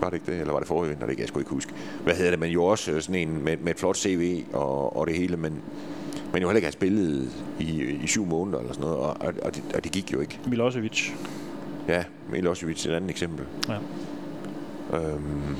[0.00, 1.06] Var det ikke det, eller var det forrige vinter?
[1.06, 1.72] Det kan jeg sgu ikke huske.
[2.02, 2.40] Hvad hedder det?
[2.40, 5.36] Men jo også øh, sådan en med, med et flot CV og, og det hele,
[5.36, 5.62] men,
[6.32, 7.30] men jo heller ikke har spillet
[7.60, 10.20] i, i syv måneder eller sådan noget, og, og, og, det, og det gik jo
[10.20, 10.40] ikke.
[10.46, 11.10] Milosevic.
[11.88, 13.44] Ja, Milosevic er et andet eksempel.
[13.68, 13.76] Ja.
[14.98, 15.56] Øhm,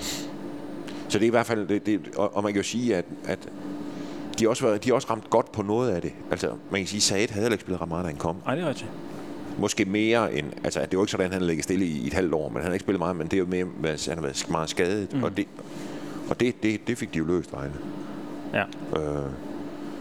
[1.09, 3.05] så det er i hvert fald, det, det, og, og man kan jo sige, at,
[3.25, 3.39] at
[4.39, 6.13] de har, også været, de har også ramt godt på noget af det.
[6.31, 8.37] Altså, man kan sige, at Saad havde heller ikke spillet ret meget, da han kom.
[8.47, 8.91] Nej, det er rigtigt.
[9.59, 11.99] Måske mere end, altså det er jo ikke sådan, at han har ligget stille i,
[11.99, 13.93] i et halvt år, men han har ikke spillet meget, men det er jo mere,
[13.93, 15.23] at han har været meget skadet, mm.
[15.23, 15.47] og, det,
[16.31, 17.73] og det, det, det fik de jo løst, Vejle.
[18.55, 18.63] Ja.
[19.01, 19.25] Øh,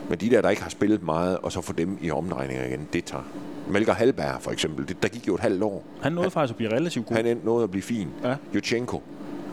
[0.09, 2.87] men de der, der ikke har spillet meget, og så få dem i omdrejninger igen,
[2.93, 3.23] det tager.
[3.69, 5.83] Melker Halberg for eksempel, det, der gik jo et halvt år.
[6.01, 7.15] Han nåede faktisk at blive relativt god.
[7.15, 8.07] Han endte noget at blive fin.
[8.23, 8.35] Ja.
[8.55, 9.01] Jutchenko,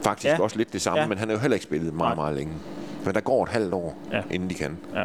[0.05, 0.43] faktisk Ja.
[0.43, 1.07] også lidt det samme, Ja.
[1.09, 2.25] men han har jo heller ikke spillet meget, Nej.
[2.25, 2.53] meget længe.
[3.05, 4.23] Men der går et halvt år, Ja.
[4.31, 4.79] inden de kan.
[4.95, 5.05] Ja.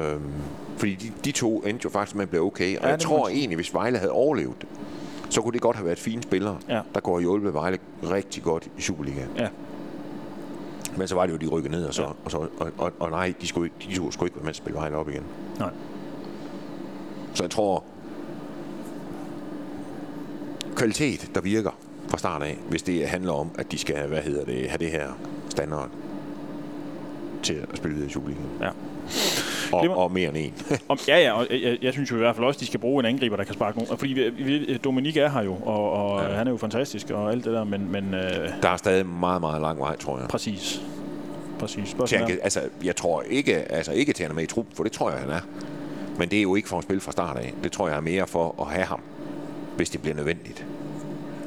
[0.00, 0.22] Øhm,
[0.76, 2.76] fordi de, de to endte jo faktisk med at blive okay.
[2.76, 3.38] Og Ja, jeg tror sige.
[3.38, 4.66] egentlig, hvis Vejle havde overlevet,
[5.30, 6.80] så kunne det godt have været fine spillere, Ja.
[6.94, 7.78] der kunne have hjulpet Vejle
[8.10, 9.28] rigtig godt i Superligaen.
[9.36, 9.48] Ja.
[10.98, 12.08] Men så var det jo, de rykkede ned, og, så, Ja.
[12.24, 14.50] og, så, og, og, og nej, de skulle, ikke- de to skulle ikke være med
[14.50, 15.22] at spille Vejle op igen.
[15.58, 15.70] Nej.
[17.34, 17.84] Så jeg tror,
[20.76, 21.70] kvalitet, der virker
[22.08, 24.90] fra start af, hvis det handler om, at de skal hvad hedder det, have det
[24.90, 25.08] her
[25.48, 25.88] standard,
[27.42, 28.46] til at spille videre i Superligaen.
[28.60, 28.68] Ja.
[29.72, 30.54] Og, og mere end en.
[30.88, 33.00] Om, ja, ja, og jeg, jeg synes jo i hvert fald også, de skal bruge
[33.00, 33.98] en angriber, der kan sparke nogen.
[33.98, 36.28] Fordi vi, vi, Dominik er her jo, og, og Ja.
[36.34, 39.40] han er jo fantastisk og alt det der, men, men øh, Der er stadig meget,
[39.40, 40.28] meget lang vej, tror jeg.
[40.28, 40.82] præcis.
[41.58, 41.96] Præcis.
[42.08, 44.82] Kan, altså, jeg tror ikke, altså ikke til at han er med i truppen, for
[44.82, 45.40] det tror jeg, han er.
[46.18, 47.54] Men det er jo ikke for at spille fra start af.
[47.62, 49.00] Det tror jeg er mere for at have ham,
[49.76, 50.66] hvis det bliver nødvendigt.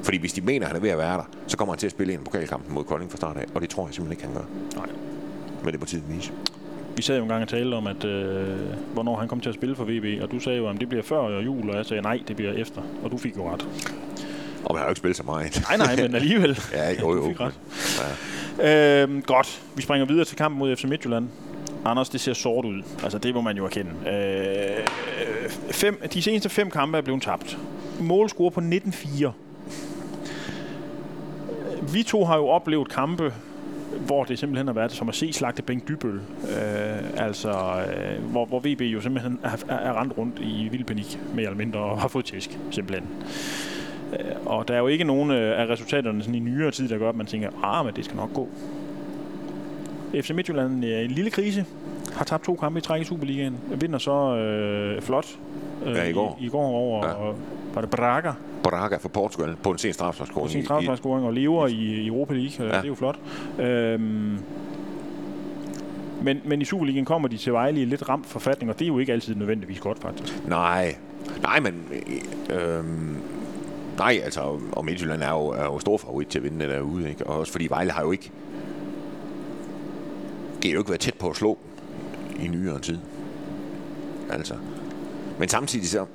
[0.04, 1.88] Fordi hvis de mener, at han er ved at være der, så kommer han til
[1.88, 3.46] at spille en pokalkamp mod Kolding fra start af.
[3.56, 4.80] Og det tror jeg simpelthen ikke, han gør.
[4.80, 4.90] Nej.
[5.64, 6.32] Men det må tiden vise.
[7.00, 8.48] Vi sad jo en gang og talte om, at øh,
[8.94, 11.04] hvornår han kom til at spille for VB, og du sagde jo, at det bliver
[11.04, 12.82] før jul, og jeg sagde, nej, det bliver efter.
[13.04, 13.68] Og du fik jo ret.
[14.66, 15.64] Og man har jo ikke spillet så meget.
[15.70, 16.60] Nej, nej, men alligevel.
[16.74, 17.22] Ja, jo, jo.
[17.22, 17.60] Du fik ret.
[18.60, 19.04] Ja.
[19.04, 19.62] Øhm, godt.
[19.76, 21.28] Vi springer videre til kampen mod FC Midtjylland.
[21.86, 22.84] Anders, det ser sort ud.
[23.04, 23.92] Altså, det må man jo erkende.
[24.08, 24.88] Øh,
[25.72, 27.58] fem, de seneste fem kampe er blevet tabt.
[28.00, 29.30] Målscore på 19-4.
[31.94, 33.34] Vi to har jo oplevet kampe,
[34.06, 36.16] hvor det simpelthen har været som at se slagte Bengt Dybøl.
[36.16, 40.84] Øh, altså, øh, hvor, hvor VB jo simpelthen er, er, er rendt rundt i vild
[40.84, 43.08] panik, mere eller mindre, og har fået tæsk, simpelthen.
[44.14, 46.98] Øh, og der er jo ikke nogen øh, af resultaterne sådan i nyere tid, der
[46.98, 48.50] gør, at man tænker, ah, men det skal nok gå.
[50.22, 51.66] FC Midtjylland er i en lille krise.
[52.14, 53.58] Har tabt to kampe i træk i Superligaen.
[53.82, 55.26] Vinder så øh, flot
[55.86, 56.38] øh, Ja, i går.
[56.42, 57.32] I, i går over, Ja.
[57.74, 58.32] Var det Braga
[58.64, 60.50] Braga for Portugal på en sen på strafsparkscoring.
[60.52, 62.52] sin i- strafsparkscoring og lever i, i Europa League.
[62.60, 62.66] Ja.
[62.66, 63.20] Det er jo flot.
[63.60, 64.38] Øhm,
[66.24, 68.88] men, men i Superligaen kommer de til Vejle i lidt ramt forfatning, og det er
[68.88, 70.48] jo ikke altid nødvendigvis godt, faktisk.
[70.48, 70.96] Nej,
[71.42, 71.84] nej, men...
[72.50, 72.84] Øh,
[73.98, 77.10] nej, altså, og Midtjylland er jo, er jo stor favorit til at vinde det derude,
[77.10, 77.28] ikke?
[77.28, 78.32] Og også fordi Vejle har jo ikke...
[80.64, 81.58] Det har jo ikke været tæt på at slå
[82.44, 82.98] i nyere tid.
[84.30, 84.54] Altså.
[85.40, 86.06] Men samtidig så...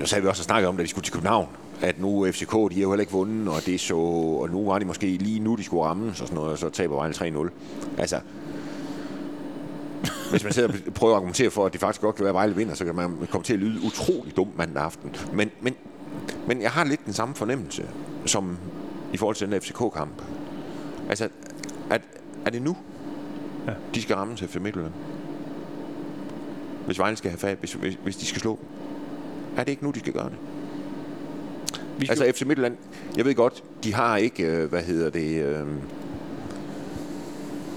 [0.00, 1.48] Nu sagde vi også at snakke om, da vi skulle til København,
[1.82, 4.78] at nu FCK, de har jo heller ikke vundet, og det så, og nu var
[4.78, 7.50] de måske lige nu, de skulle ramme, så sådan noget, og så taber Vejle 3-0.
[7.98, 8.20] Altså,
[10.30, 12.34] hvis man sidder og prøver at argumentere for, at det faktisk godt kan være, at
[12.34, 15.16] Vejle vinder, så kan man komme til at lyde utrolig dum mandag aften.
[15.32, 15.74] Men, men,
[16.46, 17.88] men jeg har lidt den samme fornemmelse,
[18.26, 18.56] som
[19.12, 20.22] i forhold til den FCK-kamp.
[21.08, 21.28] Altså,
[21.90, 22.02] at,
[22.46, 22.76] er det nu,
[23.66, 23.72] Ja.
[23.72, 23.76] ja.
[23.94, 24.92] de skal ramme til FC Midtjylland?
[26.86, 28.77] Hvis Vejle skal have fat, hvis, hvis, hvis de skal slå dem.
[29.58, 30.36] Er det ikke nu, de skal gøre det?
[31.98, 32.76] Vi skal, Altså FC Midtjylland,
[33.16, 35.66] jeg ved godt, de har ikke, øh, hvad hedder det, øh,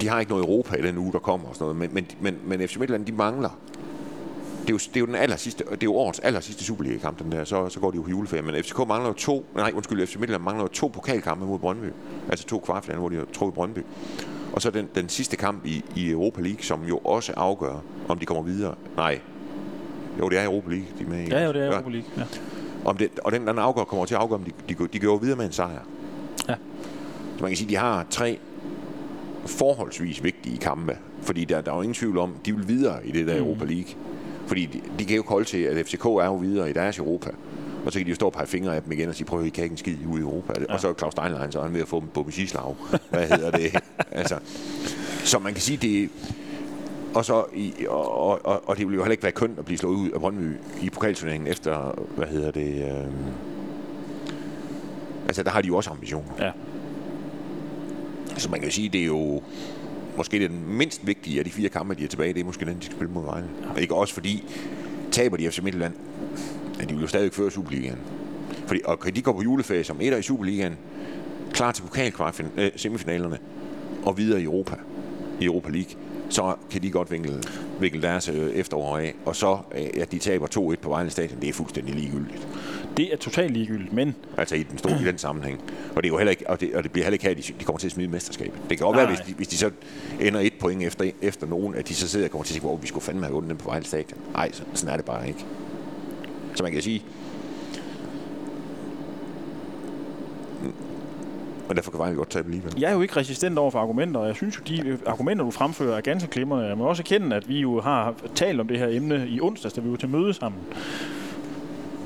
[0.02, 2.08] de har ikke noget Europa i den uge, der kommer og sådan noget, men, men,
[2.22, 3.60] men, men FC Midtjylland, de mangler.
[4.62, 6.64] Det er jo, det er jo den aller sidste, det er jo årets aller sidste
[6.64, 8.42] Superliga-kamp, den der, så, så går de jo på juleferie.
[8.42, 11.88] Men FCK mangler jo to, nej undskyld, FC Midtjylland mangler jo to pokalkampe mod Brøndby.
[12.30, 13.80] Altså to kvartfinaler, hvor de har trukket Brøndby.
[14.54, 18.20] Og så den, den sidste kamp i, i Europa League, som jo også afgør, om
[18.20, 18.76] de kommer videre.
[18.96, 19.20] Nej,
[20.20, 21.30] jo, det er Europa League, de er med i.
[21.30, 21.72] ja, jo, det er.
[21.72, 22.10] Europa League.
[22.18, 22.24] Ja.
[22.86, 25.00] Om det, og den, den afgør, kommer til at afgøre, om de, de, går- de
[25.00, 25.80] går videre med en sejr.
[26.50, 26.56] Ja.
[27.38, 28.40] Så man kan sige, at de har tre
[29.46, 30.98] forholdsvis vigtige kampe.
[31.22, 33.40] Fordi der, der er jo ingen tvivl om, de vil videre i det der mm.
[33.48, 33.94] Europa League.
[34.48, 36.98] Fordi de, de kan jo ikke holde til, at FCK er jo videre i deres
[36.98, 37.30] Europa.
[37.86, 39.40] Og så kan de jo stå og pege fingre af dem igen og sige, prøv
[39.40, 40.54] at I kan ikke en skid ude i Europa.
[40.70, 40.74] Ja.
[40.74, 42.76] Og så er Claus Steinlein, så er han ved at få dem på musislag.
[43.10, 43.80] Hvad hedder det?
[44.12, 44.36] altså,
[45.24, 46.10] så man kan sige, det
[47.16, 49.66] og, så i, og, og, og, og det ville jo heller ikke være kønt at
[49.66, 52.84] blive slået ud af Brøndby i pokalturneringen efter, hvad hedder det...
[52.84, 53.12] Øh,
[55.28, 56.32] altså, der har de jo også ambitioner.
[56.40, 56.52] Ja.
[58.38, 59.42] Så man kan jo sige, det er jo
[60.18, 62.34] måske den mindst vigtige af de fire kampe, de er tilbage.
[62.34, 63.48] Det er måske den, de skal spille mod Vejle.
[63.76, 63.82] Ja.
[63.82, 64.44] Ikke også fordi,
[65.12, 65.94] taber de FC Midtjylland,
[66.80, 67.98] ja, de vil jo stadigvæk føre Superligaen.
[68.66, 70.78] Fordi, og kan de gå på juleferie som etter i Superligaen,
[71.52, 73.38] klar til pokalkvartfin- øh, semifinalerne
[74.04, 74.76] og videre i Europa,
[75.40, 75.92] i Europa League,
[76.34, 77.44] så kan de godt vikle,
[77.80, 79.16] vikle deres øh, efterår af.
[79.26, 82.48] Og så, øh, at de taber 2-1 på Vejle Stadion, det er fuldstændig ligegyldigt.
[82.98, 85.62] Det er totalt ligegyldigt, men Altså i den, store, i den sammenhæng.
[85.96, 87.42] Og det, er jo heller ikke, og det, og det bliver heller ikke her, de,
[87.60, 88.60] de kommer til at smide mesterskabet.
[88.70, 89.06] Det kan godt Nej.
[89.06, 89.72] være, hvis de, hvis de så
[90.22, 92.62] ender et point efter, efter nogen, at de så sidder og kommer til at sige,
[92.62, 94.20] hvor vi skulle fandme have vundet den på Vejle Stadion.
[94.34, 95.46] Nej, så, sådan er det bare ikke.
[96.56, 97.04] Så man kan sige,
[101.72, 102.74] og derfor kan Vejle godt tabe alligevel.
[102.78, 105.46] jeg er jo ikke resistent over for argumenter, og jeg synes jo, de øh, argumenter,
[105.46, 106.68] du fremfører, er ganske glimrende.
[106.68, 109.74] Jeg må også erkende, at vi jo har talt om det her emne i onsdags,
[109.74, 110.62] da vi var til møde sammen.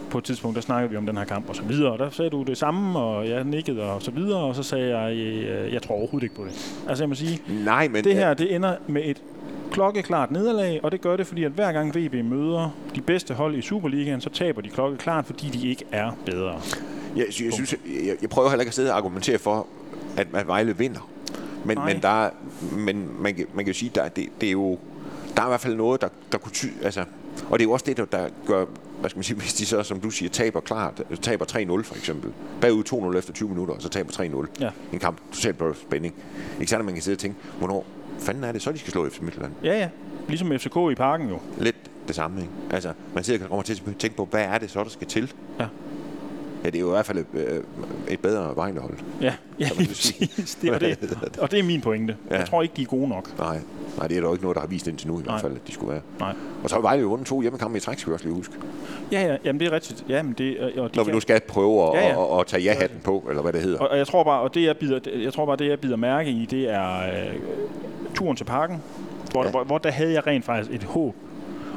[0.10, 2.10] På et tidspunkt, der snakkede vi om den her kamp og så videre, og der
[2.10, 5.74] sagde du det samme, og jeg nikkede og så videre, og så sagde jeg, øh,
[5.74, 6.82] jeg tror overhovedet ikke på det.
[6.90, 9.22] Altså jeg må sige, Nej, men det her, det ender med et
[9.72, 13.56] klokkeklart nederlag, og det gør det, fordi at hver gang VB møder de bedste hold
[13.56, 16.62] i Superligaen, så taber de klokkeklart, fordi de ikke er bedre.
[17.16, 17.76] Jeg, jeg, synes,
[18.06, 19.68] jeg, jeg prøver heller ikke at sidde og argumentere for,
[20.18, 21.10] at, at Vejle vinder.
[21.66, 21.94] Men, Nej.
[21.94, 22.30] men, der, er-
[22.78, 24.80] men man, kan- man kan jo sige, at det, det er jo,
[25.38, 27.04] der er i hvert fald noget, der, der kunne ty, altså,
[27.50, 28.66] Og det er jo også det, der, der gør,
[29.00, 31.96] hvad skal man sige, hvis de så, som du siger, taber klart, taber 3-0 for
[31.96, 32.32] eksempel.
[32.62, 34.48] Bagud 2-0 efter 20 minutter, og så taber 3-0.
[34.60, 34.70] Ja.
[34.94, 36.14] En kamp, totalt på spænding.
[36.60, 37.86] Ikke sandt, at man kan sidde og tænke, hvornår
[38.20, 39.52] fanden er det så, de skal slå FC Midtjylland?
[39.64, 39.90] Ja, ja.
[40.28, 41.40] Ligesom FCK i parken jo.
[41.58, 41.76] Lidt
[42.08, 42.52] det samme, ikke?
[42.72, 45.08] Altså, man sidder og kommer til at tænke på, hvad er det så, der skal
[45.08, 45.34] til?
[45.60, 45.66] Ja.
[46.66, 47.64] Ja, det er jo i hvert fald et, øh,
[48.10, 48.94] et bedre vejnehold.
[49.22, 50.58] Ja, ja præcis.
[50.62, 51.38] Det, og, det, det?
[51.40, 52.16] og det er min pointe.
[52.32, 52.38] Ja.
[52.38, 53.38] Jeg tror ikke, de er gode nok.
[53.40, 53.60] Nej,
[53.98, 55.32] nej, det er der jo ikke noget, der har vist indtil nu i Nej.
[55.32, 56.02] hvert fald, at de skulle være.
[56.20, 56.34] Nej.
[56.64, 58.54] Og så har Vejle jo vundet to hjemmekampe i træk, skal vi også lige huske.
[59.12, 60.06] Ja, ja, jamen det er rigtigt.
[60.10, 62.48] Ja, men det, og de Når vi nu skal prøve at, Ja, ja, at, at
[62.48, 63.80] tage ja-hatten på, eller hvad det hedder.
[63.80, 65.96] og, og jeg tror bare, og det jeg bider, jeg tror bare, det jeg bider
[65.96, 67.36] mærke i, det er øh,
[68.16, 68.82] turen til parken,
[69.32, 69.44] hvor.
[69.44, 69.50] Ja.
[69.50, 71.16] hvor, hvor, der havde jeg rent faktisk et håb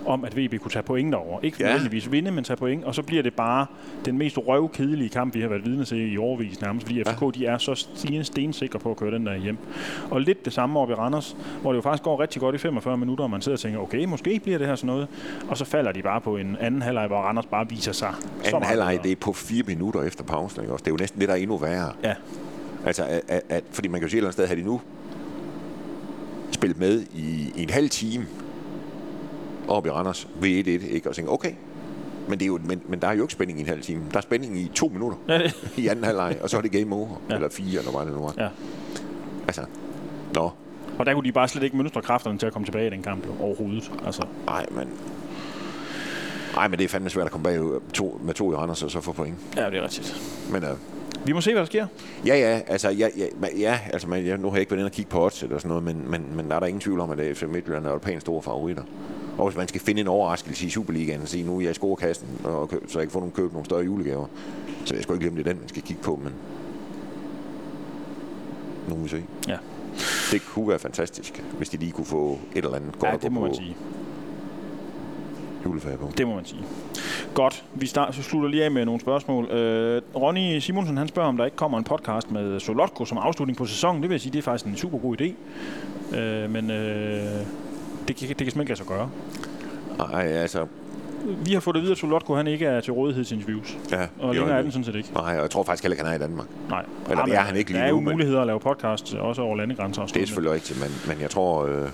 [0.07, 1.41] om, at VB kunne tage point derover.
[1.43, 1.65] Ikke Ja.
[1.67, 3.67] nødvendigvis vinde, men tage point, og så bliver det bare
[4.05, 7.47] den mest røvkedelige kamp, vi har været vidne til i overvis nærmest, fordi FCK de
[7.47, 9.57] er så sten- stensikre på at køre den der hjem.
[10.11, 12.59] Og lidt det samme oppe i Randers, hvor det jo faktisk går rigtig godt i
[12.59, 15.09] 45 minutter, og man sidder og tænker, okay, måske bliver det her sådan noget,
[15.49, 18.13] og så falder de bare på en anden halvleg, hvor Randers bare viser sig
[18.45, 20.83] Anden halvleg, det er på fire minutter efter pausen, ikke også?
[20.83, 21.93] Det er jo næsten det, der er endnu værre.
[22.05, 22.15] Ja,
[22.87, 24.67] Altså, at, at, at, fordi man kan jo sige et eller andet sted, havde de
[24.67, 24.81] nu
[26.51, 28.27] spillet med i, i en halv time
[29.69, 31.09] op i Randers ved 1-1, ikke?
[31.09, 31.53] Og tænke, okay,
[32.29, 34.03] men, det er jo, men, men der er jo ikke spænding i en halv time.
[34.11, 36.73] Der er spænding i to minutter ja, det, i anden halvleg, og så er det
[36.73, 37.09] game over.
[37.31, 37.35] Ja.
[37.35, 38.35] Eller fire, eller hvad det nu var.
[38.39, 38.49] ja.
[39.47, 39.63] Altså,
[40.35, 40.51] nå,
[40.99, 43.03] Og der kunne de bare slet ikke mønstre kræfterne til at komme tilbage i den
[43.03, 43.91] kamp jo, overhovedet.
[44.07, 44.89] Altså, nej, men...
[46.55, 47.61] Nej, men det er fandme svært at komme bag
[47.95, 49.35] to, med to i Randers og så få point.
[49.57, 50.21] ja, det er rigtigt.
[50.53, 50.71] Men øh,
[51.25, 51.87] Vi må se, hvad der sker.
[52.27, 53.27] Ja, ja, altså, ja, ja,
[53.59, 55.59] ja, altså man, ja, nu har jeg ikke været inde og kigge på odds eller
[55.59, 57.91] sådan noget, men, men, men der er der ingen tvivl om, at FC Midtjylland er
[57.91, 58.83] jo pænt store favoritter.
[59.39, 61.75] Og hvis man skal finde en overraskelse i Superligaen og sige, nu er jeg i
[61.75, 64.27] scorekassen, og kø- så jeg kan få nogle køb nogle større julegaver,
[64.85, 66.33] så jeg skal ikke glemme, det er den, man skal kigge på, men
[68.89, 69.23] nu må vi se.
[69.49, 69.57] Ja,
[70.33, 73.33] Det kunne være fantastisk, hvis de lige kunne få et eller andet godt ja det
[73.33, 73.77] må man sige.
[75.65, 76.11] juleferie på.
[76.19, 76.61] Det må man sige.
[77.35, 79.45] Godt, vi start, så slutter lige af med nogle spørgsmål.
[79.51, 83.57] Øh, Ronny Simonsen han spørger, om der ikke kommer en podcast med Solotko som afslutning
[83.57, 84.03] på sæsonen.
[84.03, 85.33] Det vil jeg sige, det er faktisk en super god idé.
[86.17, 87.23] Øh, men øh,
[88.09, 89.11] det, kan, det kan simpelthen ikke lade sig gøre.
[89.99, 90.67] Nej, altså,
[91.45, 93.77] Vi har fået det videre, at Solotko han ikke er til rådighed til interviews.
[93.91, 94.07] ja.
[94.19, 95.11] Og det længere er den sådan set ikke.
[95.15, 96.47] Nej, og jeg tror faktisk heller ikke, han er i Danmark.
[96.69, 96.85] Nej.
[97.11, 98.61] Eller det men er han ikke lige Der er nu, jo men- muligheder at lave
[98.61, 100.03] podcast også over landegrænser.
[100.03, 101.91] Og Det er selvfølgelig rigtigt, men, men jeg tror, øh, det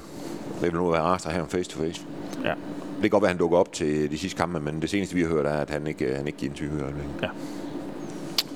[0.62, 2.02] vil nu være rart at have ham face to face.
[2.44, 2.48] Ja.
[2.94, 5.14] Det kan godt være, at han dukker op til de sidste kampe, men det seneste,
[5.14, 7.30] vi har hørt, er, at han ikke, han ikke giver interview i øjeblikket.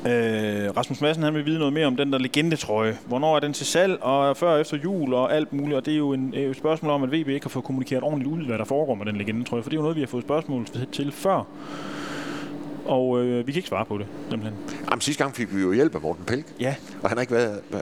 [0.06, 2.98] Øh, Rasmus Madsen han vil vide noget mere om den der legendetrøje.
[3.06, 5.76] Hvornår er den til salg, og før og efter jul og alt muligt.
[5.76, 8.02] Og det er jo en, øh, et spørgsmål om, at VB ikke har fået kommunikeret
[8.02, 9.62] ordentligt ud, hvad der foregår med den legendetrøje.
[9.62, 11.46] For det er jo noget, vi har fået spørgsmål til før.
[12.86, 14.58] Og øh, vi kan ikke svare på det, simpelthen.
[14.90, 17.32] Jamen, sidste gang fik vi jo hjælp af Morten Pelk, Ja, og han har ikke
[17.32, 17.60] været...
[17.72, 17.80] Øh,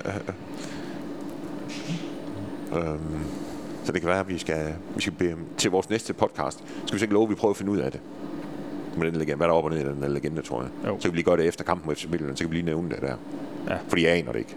[2.73, 3.25] øh, øhm,
[3.85, 6.95] så det kan være, at vi skal, vi skal bede, til vores næste podcast, skal
[6.95, 8.01] vi så ikke love, at vi prøver at finde ud af det.
[8.97, 10.71] Med den legende, hvad der er op og ned i den der legende, tror jeg.
[10.87, 10.97] Jo.
[10.99, 12.67] Så kan vi lige gøre det efter kampen med FC Midtjylland, så kan vi lige
[12.67, 13.17] nævne det der.
[13.69, 13.77] Ja.
[13.89, 14.57] Fordi jeg aner det ikke.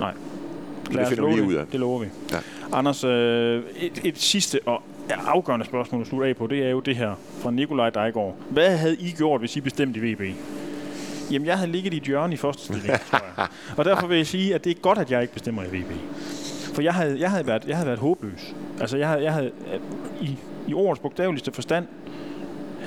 [0.00, 0.12] nej.
[0.86, 1.64] det Lad os finder vi lige ud af.
[1.64, 2.06] Det, det lover vi.
[2.32, 2.38] Ja.
[2.72, 6.80] Anders, øh, et, et sidste og afgørende spørgsmål at slutte af på, det er jo
[6.80, 8.36] det her fra Nikolaj Dejgaard.
[8.50, 10.22] Hvad havde I gjort, hvis I bestemte i VB?
[11.30, 13.46] Jamen, jeg havde ligget i et hjørne i første stilling, tror jeg.
[13.76, 15.92] Og derfor vil jeg sige, at det er godt, at jeg ikke bestemmer i VB.
[16.74, 18.54] For jeg havde, jeg havde, været, jeg havde været håbløs.
[18.80, 19.80] Altså, jeg havde, jeg havde øh,
[20.28, 21.86] i, i ordets bogstaveligste forstand,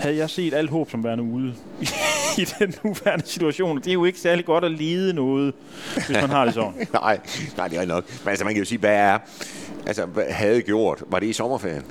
[0.02, 1.54] havde jeg set alt håb som værende ude
[2.38, 3.78] i, den nuværende situation.
[3.78, 5.54] Det er jo ikke særlig godt at lide noget,
[5.96, 6.74] hvis man har det sådan.
[6.94, 7.20] nej,
[7.58, 8.04] nej, det er nok.
[8.24, 9.18] Men altså, man kan jo sige, hvad er...
[9.88, 11.04] Altså, hvad havde gjort?
[11.08, 11.84] Var det i sommerferien?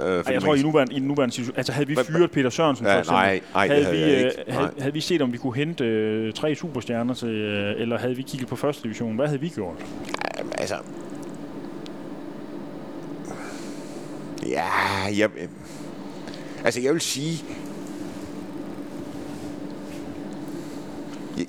[0.00, 1.56] Øh, Ej, jeg tror, i, nuværende, i nuværende situation...
[1.56, 4.02] Altså, havde vi fyret Peter Sørensen, Ja, for eksempel, nej, nej, det havde, havde vi,
[4.02, 4.52] jeg øh, ikke.
[4.52, 4.74] havde, Nej.
[4.78, 7.28] havde vi set, om vi kunne hente øh, tre superstjerner til...
[7.28, 9.16] Øh, eller havde vi kigget på første division?
[9.16, 9.76] Hvad havde vi gjort?
[10.38, 10.74] Jamen, altså...
[14.48, 14.64] Ja,
[15.18, 15.30] jeg...
[15.36, 15.48] øh,
[16.64, 17.44] Altså, jeg vil sige...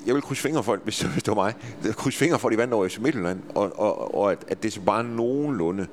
[0.06, 1.54] Jeg, vil krydse fingre for, hvis, hvis det var mig,
[1.92, 4.72] krydse fingre for, at de vandt over FC Midtjylland, og, og, og at, at det
[4.72, 5.86] så bare nogenlunde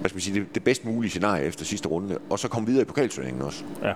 [0.00, 2.66] hvad skal man sige, det, det bedst mulige scenarie efter sidste runde, og så komme
[2.68, 3.64] videre i pokalturneringen også.
[3.82, 3.92] Ja.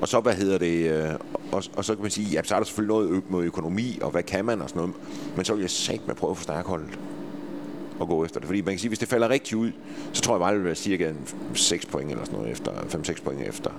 [0.00, 1.14] Og så, hvad hedder det, øh,
[1.52, 4.10] og, og så kan man sige, ja, så er der selvfølgelig noget med økonomi, og
[4.10, 4.94] hvad kan man og sådan noget,
[5.36, 6.98] men så vil jeg sagt med at prøve at forstærke holdet
[8.02, 8.46] og gå efter det.
[8.46, 9.72] Fordi man kan sige, hvis det falder rigtigt ud,
[10.12, 12.72] så tror jeg bare, det vil være cirka en 6 point eller sådan noget, efter
[12.72, 13.70] 5-6 point efter,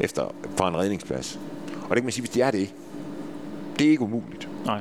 [0.00, 1.40] efter fra en redningsplads.
[1.82, 2.74] Og det kan man sige, hvis det er det,
[3.78, 4.48] det er ikke umuligt.
[4.64, 4.80] Nej.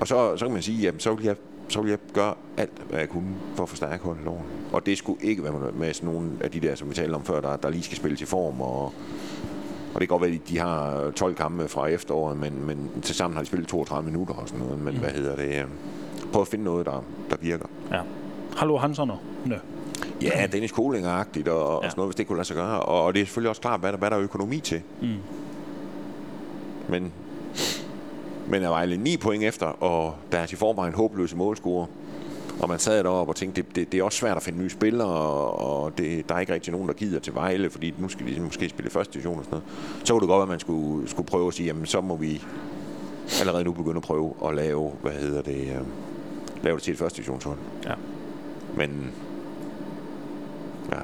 [0.00, 1.36] Og så, så kan man sige, jamen, så vil jeg
[1.68, 4.42] så vil jeg gøre alt, hvad jeg kunne for at forstærke holdet loven.
[4.72, 7.24] Og det skulle ikke være med, sådan nogle af de der, som vi talte om
[7.24, 8.60] før, der, der lige skal spilles i form.
[8.60, 8.84] Og,
[9.94, 13.14] og det kan godt være, at de har 12 kampe fra efteråret, men, men til
[13.14, 14.80] sammen har de spillet 32 minutter og sådan noget.
[14.80, 15.00] Men mm.
[15.00, 15.66] hvad hedder det?
[16.26, 17.66] Øh, Prøv at finde noget, der, der virker.
[17.92, 18.00] Ja.
[18.56, 19.56] Hallo Hansen og Nø.
[20.22, 21.76] Ja, Dennis Koling-agtigt og, ja.
[21.76, 22.80] og sådan noget, hvis det kunne lade sig gøre.
[22.80, 24.82] Og, og det er selvfølgelig også klart, hvad der, hvad der er økonomi til.
[25.02, 25.16] Mm.
[26.88, 27.12] Men,
[28.48, 31.86] men er Vejle 9 point efter, og der er i forvejen håbløse målscorer.
[32.60, 34.70] Og man sad deroppe og tænkte, det, det, det er også svært at finde nye
[34.70, 38.08] spillere, og, og det, der er ikke rigtig nogen, der gider til Vejle, fordi nu
[38.08, 40.04] skal de måske spille første division og sådan noget.
[40.04, 42.16] Så kunne det godt være, at man skulle, skulle prøve at sige, jamen så må
[42.16, 42.42] vi
[43.40, 45.86] allerede nu begynde at prøve at lave, hvad hedder det, øh,
[46.62, 47.58] lave det til et første divisionshold.
[47.84, 47.94] Ja.
[48.76, 49.12] Men
[50.92, 50.98] ja,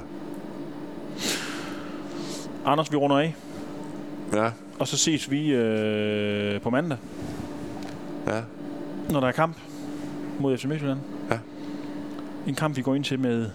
[2.65, 3.35] Anders, vi runder af,
[4.33, 6.97] ja, og så ses vi øh, på mandag,
[8.27, 8.41] ja,
[9.09, 9.57] når der er kamp
[10.39, 10.99] mod FC Midtjylland.
[11.31, 11.37] Ja.
[12.47, 13.49] En kamp, vi går ind til med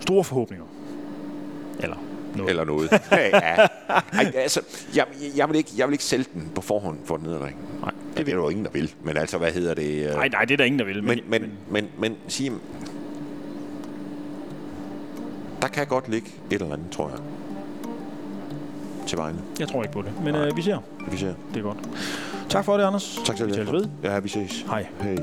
[0.00, 0.66] store forhåbninger.
[1.80, 1.96] Eller
[2.36, 2.50] noget.
[2.50, 2.90] eller noget.
[3.12, 3.66] ja.
[4.12, 4.60] Ej, altså,
[4.94, 7.56] jeg, jeg, vil ikke, jeg vil ikke sælge den på forhånd for et nederlag.
[7.80, 7.92] Nej,
[8.26, 8.94] Det er jo ingen, der vil.
[9.04, 10.08] Men altså, hvad hedder det?
[10.08, 11.04] øh, nej, nej, det er der ingen, der vil.
[11.04, 12.52] Men, men, men, men sige,
[15.62, 17.18] der kan godt ligge et eller andet, tror jeg.
[19.06, 19.38] Til Vejle.
[19.60, 20.12] jeg tror ikke på det.
[20.24, 20.78] Men øh, vi ser.
[21.10, 21.34] Vi ser.
[21.54, 21.78] Det er godt.
[22.48, 23.20] Tak for det, Anders.
[23.24, 23.88] Tak til Vi ved.
[24.02, 24.64] Ja, vi ses.
[24.68, 24.86] Hej.
[25.00, 25.16] Hej.